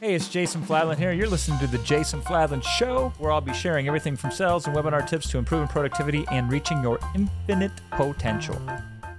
[0.00, 1.12] Hey, it's Jason Fladlien here.
[1.12, 4.74] You're listening to The Jason Fladlien Show, where I'll be sharing everything from sales and
[4.74, 8.58] webinar tips to improving productivity and reaching your infinite potential.
[8.66, 9.18] I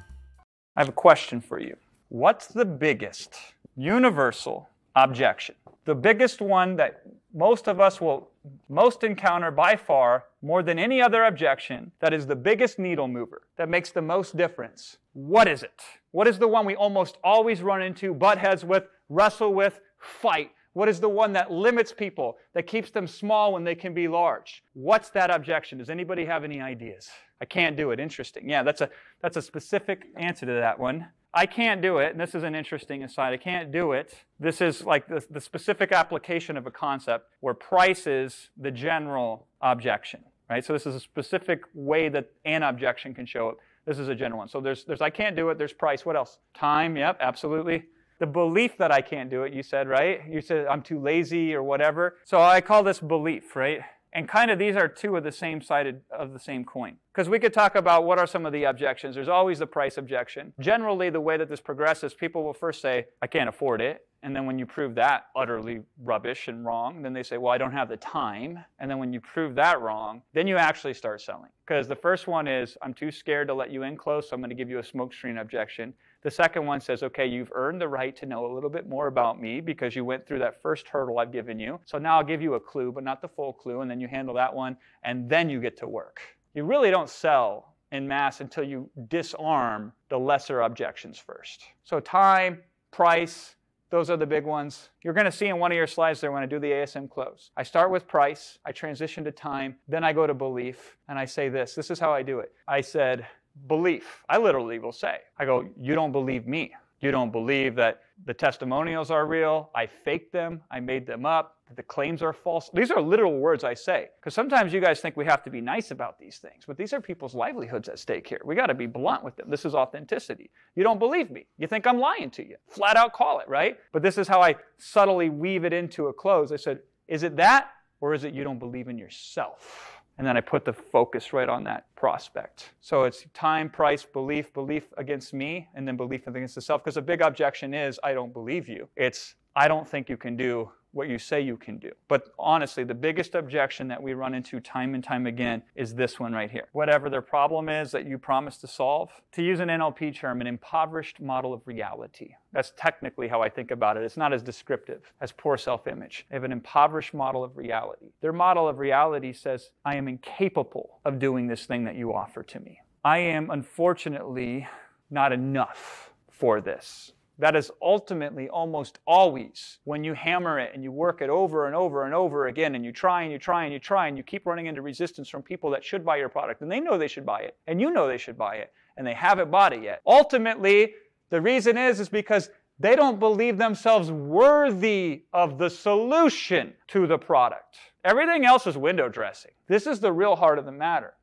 [0.78, 1.76] have a question for you.
[2.10, 3.36] What's the biggest
[3.78, 5.54] universal objection?
[5.86, 8.32] The biggest one that most of us will
[8.68, 13.44] most encounter by far, more than any other objection, that is the biggest needle mover,
[13.56, 14.98] that makes the most difference.
[15.14, 15.80] What is it?
[16.10, 20.50] What is the one we almost always run into, butt heads with, wrestle with, fight?
[20.74, 24.08] What is the one that limits people, that keeps them small when they can be
[24.08, 24.64] large?
[24.74, 25.78] What's that objection?
[25.80, 27.10] Does anybody have any ideas?
[27.42, 28.00] I can't do it.
[28.00, 28.50] Interesting.
[28.50, 28.90] Yeah, that's a,
[29.22, 31.08] that's a specific answer to that one.
[31.34, 33.34] I can't do it, and this is an interesting aside.
[33.34, 34.14] I can't do it.
[34.40, 39.48] This is like the, the specific application of a concept where price is the general
[39.62, 40.64] objection, right?
[40.64, 43.58] So this is a specific way that an objection can show up.
[43.86, 44.50] This is a general one.
[44.50, 45.58] So there's, there's I can't do it.
[45.58, 46.06] There's price.
[46.06, 46.38] What else?
[46.54, 46.96] Time.
[46.98, 47.86] Yep, absolutely
[48.22, 50.22] the belief that I can't do it, you said, right?
[50.30, 52.18] You said I'm too lazy or whatever.
[52.24, 53.82] So I call this belief, right?
[54.14, 56.98] And kind of these are two of the same sided of the same coin.
[57.12, 59.16] Because we could talk about what are some of the objections.
[59.16, 60.54] There's always the price objection.
[60.60, 64.06] Generally, the way that this progresses, people will first say, I can't afford it.
[64.22, 67.58] And then when you prove that utterly rubbish and wrong, then they say, Well, I
[67.58, 68.64] don't have the time.
[68.78, 71.50] And then when you prove that wrong, then you actually start selling.
[71.66, 74.42] Because the first one is, I'm too scared to let you in close, so I'm
[74.42, 75.96] going to give you a smokescreen objection.
[76.22, 79.08] The second one says, okay, you've earned the right to know a little bit more
[79.08, 81.80] about me because you went through that first hurdle I've given you.
[81.86, 84.08] So now I'll give you a clue, but not the full clue, and then you
[84.08, 86.22] handle that one, and then you get to work.
[86.54, 91.64] You really don't sell in mass until you disarm the lesser objections first.
[91.84, 93.56] So time, price,
[93.90, 94.90] those are the big ones.
[95.04, 97.10] You're going to see in one of your slides there when I do the ASM
[97.10, 97.52] close.
[97.58, 101.26] I start with price, I transition to time, then I go to belief, and I
[101.26, 101.76] say this.
[101.76, 102.54] This is how I do it.
[102.68, 103.28] I said,
[103.68, 104.24] belief.
[104.30, 106.74] I literally will say, I go, you don't believe me.
[107.02, 109.72] You don't believe that the testimonials are real.
[109.74, 110.62] I faked them.
[110.70, 111.58] I made them up.
[111.76, 112.70] The claims are false.
[112.74, 114.10] These are literal words I say.
[114.20, 116.94] Because sometimes you guys think we have to be nice about these things, but these
[116.94, 118.42] are people's livelihoods at stake here.
[118.46, 119.50] We got to be blunt with them.
[119.50, 120.52] This is authenticity.
[120.76, 121.48] You don't believe me.
[121.58, 122.58] You think I'm lying to you.
[122.68, 123.78] Flat out call it, right?
[123.94, 126.52] But this is how I subtly weave it into a close.
[126.52, 127.70] I said, is it that,
[128.00, 130.01] or is it you don't believe in yourself?
[130.22, 132.74] And then I put the focus right on that prospect.
[132.80, 136.84] So it's time, price, belief, belief against me, and then belief against the self.
[136.84, 138.88] Because a big objection is, I don't believe you.
[138.96, 141.92] It's, I don't think you can do what you say you can do.
[142.08, 146.20] But honestly, the biggest objection that we run into time and time again is this
[146.20, 146.68] one right here.
[146.74, 150.48] Whatever their problem is that you promise to solve, to use an NLP term, an
[150.48, 152.36] impoverished model of reality.
[152.52, 154.04] That's technically how I think about it.
[154.04, 156.26] It's not as descriptive as poor self image.
[156.30, 158.12] They have an impoverished model of reality.
[158.22, 162.44] Their model of reality says, I am incapable of doing this thing that you offer
[162.44, 162.80] to me.
[163.04, 164.68] I am unfortunately
[165.10, 167.14] not enough for this.
[167.40, 171.76] That is ultimately almost always when you hammer it and you work it over and
[171.76, 174.24] over and over again and you try and you try and you try and you
[174.24, 177.08] keep running into resistance from people that should buy your product and they know they
[177.08, 179.82] should buy it and you know they should buy it and they haven't bought it
[179.82, 180.02] yet.
[180.06, 180.94] Ultimately,
[181.30, 182.50] the reason is is because
[182.80, 187.78] they don't believe themselves worthy of the solution to the product.
[188.04, 189.52] Everything else is window dressing.
[189.68, 191.14] This is the real heart of the matter.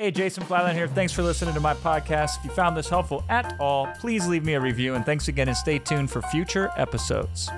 [0.00, 0.86] Hey, Jason Fladlien here.
[0.86, 2.38] Thanks for listening to my podcast.
[2.38, 4.94] If you found this helpful at all, please leave me a review.
[4.94, 7.50] And thanks again, and stay tuned for future episodes.